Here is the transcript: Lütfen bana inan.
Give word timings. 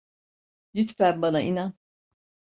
Lütfen 0.75 1.21
bana 1.21 1.41
inan. 1.41 1.73